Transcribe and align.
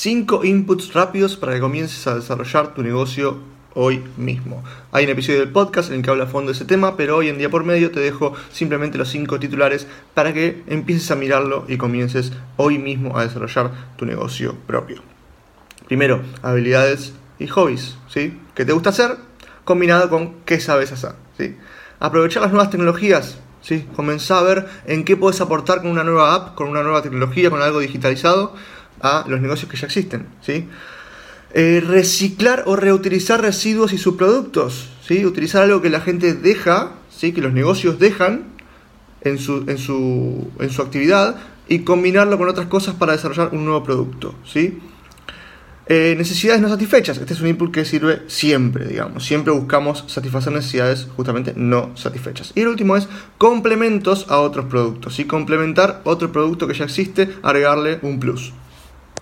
5 0.00 0.44
inputs 0.44 0.94
rápidos 0.94 1.36
para 1.36 1.54
que 1.54 1.60
comiences 1.60 2.06
a 2.06 2.14
desarrollar 2.14 2.72
tu 2.72 2.84
negocio 2.84 3.38
hoy 3.74 4.00
mismo. 4.16 4.62
Hay 4.92 5.04
un 5.06 5.10
episodio 5.10 5.40
del 5.40 5.50
podcast 5.50 5.90
en 5.90 5.96
el 5.96 6.02
que 6.02 6.10
habla 6.10 6.22
a 6.22 6.28
fondo 6.28 6.52
de 6.52 6.54
ese 6.54 6.66
tema, 6.66 6.96
pero 6.96 7.16
hoy 7.16 7.26
en 7.26 7.36
día 7.36 7.50
por 7.50 7.64
medio 7.64 7.90
te 7.90 7.98
dejo 7.98 8.32
simplemente 8.52 8.96
los 8.96 9.08
5 9.08 9.40
titulares 9.40 9.88
para 10.14 10.32
que 10.32 10.62
empieces 10.68 11.10
a 11.10 11.16
mirarlo 11.16 11.64
y 11.66 11.78
comiences 11.78 12.32
hoy 12.56 12.78
mismo 12.78 13.18
a 13.18 13.24
desarrollar 13.24 13.72
tu 13.96 14.06
negocio 14.06 14.54
propio. 14.68 15.02
Primero, 15.88 16.22
habilidades 16.42 17.14
y 17.40 17.48
hobbies, 17.48 17.96
¿sí? 18.06 18.38
¿Qué 18.54 18.64
te 18.64 18.70
gusta 18.70 18.90
hacer? 18.90 19.16
Combinado 19.64 20.08
con 20.10 20.44
qué 20.44 20.60
sabes 20.60 20.92
hacer, 20.92 21.14
¿sí? 21.36 21.56
Aprovechar 21.98 22.42
las 22.42 22.52
nuevas 22.52 22.70
tecnologías, 22.70 23.40
¿sí? 23.62 23.84
Comenzá 23.96 24.38
a 24.38 24.44
ver 24.44 24.68
en 24.86 25.02
qué 25.02 25.16
puedes 25.16 25.40
aportar 25.40 25.78
con 25.78 25.90
una 25.90 26.04
nueva 26.04 26.36
app, 26.36 26.54
con 26.54 26.68
una 26.68 26.84
nueva 26.84 27.02
tecnología, 27.02 27.50
con 27.50 27.62
algo 27.62 27.80
digitalizado 27.80 28.54
a 29.00 29.24
los 29.28 29.40
negocios 29.40 29.70
que 29.70 29.76
ya 29.76 29.86
existen. 29.86 30.26
¿sí? 30.40 30.66
Eh, 31.54 31.82
reciclar 31.86 32.64
o 32.66 32.76
reutilizar 32.76 33.40
residuos 33.40 33.92
y 33.92 33.98
subproductos. 33.98 34.90
¿sí? 35.06 35.24
Utilizar 35.24 35.62
algo 35.62 35.80
que 35.82 35.90
la 35.90 36.00
gente 36.00 36.34
deja, 36.34 36.92
¿sí? 37.10 37.32
que 37.32 37.40
los 37.40 37.52
negocios 37.52 37.98
dejan 37.98 38.44
en 39.22 39.38
su, 39.38 39.64
en 39.68 39.78
su, 39.78 40.50
en 40.60 40.70
su 40.70 40.82
actividad 40.82 41.36
y 41.68 41.80
combinarlo 41.80 42.38
con 42.38 42.48
otras 42.48 42.66
cosas 42.66 42.94
para 42.94 43.12
desarrollar 43.12 43.50
un 43.52 43.64
nuevo 43.64 43.82
producto. 43.82 44.34
¿sí? 44.44 44.78
Eh, 45.90 46.14
necesidades 46.18 46.60
no 46.60 46.68
satisfechas. 46.68 47.16
Este 47.16 47.32
es 47.32 47.40
un 47.40 47.48
input 47.48 47.72
que 47.72 47.86
sirve 47.86 48.22
siempre, 48.26 48.86
digamos. 48.86 49.24
Siempre 49.24 49.54
buscamos 49.54 50.04
satisfacer 50.06 50.52
necesidades 50.52 51.08
justamente 51.16 51.54
no 51.56 51.96
satisfechas. 51.96 52.52
Y 52.54 52.60
el 52.60 52.68
último 52.68 52.94
es 52.94 53.08
complementos 53.38 54.26
a 54.28 54.38
otros 54.40 54.66
productos. 54.66 55.18
y 55.18 55.24
Complementar 55.24 56.02
otro 56.04 56.30
producto 56.30 56.68
que 56.68 56.74
ya 56.74 56.84
existe, 56.84 57.30
agregarle 57.42 58.00
un 58.02 58.20
plus. 58.20 58.52